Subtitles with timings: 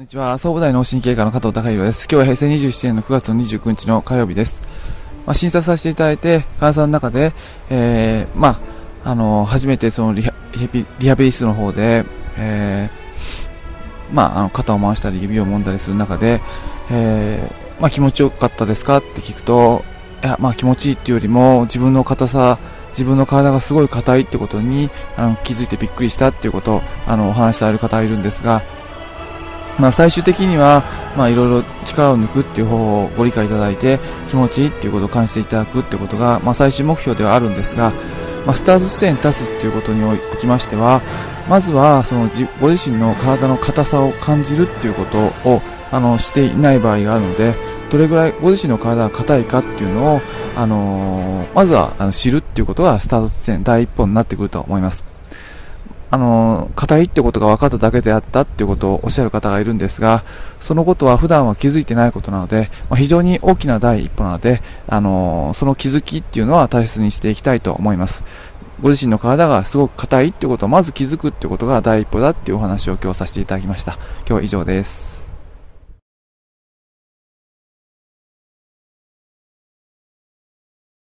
[0.00, 0.38] こんにちは。
[0.38, 2.08] 総武大脳神経科の加藤隆弘です。
[2.10, 4.62] 今日は平成27年の9月の29日の火曜日です。
[5.26, 7.34] まあ、診察させていただいて、患者さんの中で、
[7.68, 8.62] えー、ま
[9.04, 12.06] あ、あの、初めてそのリハリハビリ室の方で、
[12.38, 16.40] えー、まあ、あの、肩を回したり指を揉んだりする中で、
[16.90, 19.84] えー、まあ、気持ちよかったですかって聞くと、
[20.24, 22.58] いや、まあ、気持ちいいっていうよりも、自分の硬さ、
[22.92, 28.62] 自分の体がすごい硬いってことに、あの、気づいてびっくりしたっていうことを、あの、お話しされる方がいるんですが、
[29.80, 30.84] まあ、最終的には、
[31.16, 33.98] まあ、いろいろ力を抜くっていう方法をご理解いただいて、
[34.28, 37.92] 気持ちいいっていうことを感じていただくってことが、まあ、最終目標ではあるんですが、
[38.46, 41.02] まあ、スタート地点に立つっていうことにおきましては、
[41.48, 42.28] まずは、その
[42.60, 47.54] ご自身の体の硬さを感じるっていうことを、あの、していない場合があるので、
[47.90, 50.20] どれぐらいご自身の体が硬いかっていうのを、
[50.56, 55.09] あのー、まずはあの知るっていうことがスタート地点第一歩になってくると思います。
[56.10, 60.24] あの、硬いってことが分かっただけであったっていうことをおっしゃる方がいるんですが、
[60.58, 68.24] そのことは普段は気づいてないことなので、まあ、非常に大きな第一歩なので、あの、その気づきっていうのは大切にしていきたいと思います。
[68.82, 73.98] ご自身の体がすごく硬いってことをまず気づくってことが第一歩だっていうお話を今日させていただきました。
[74.20, 75.29] 今日は以上です。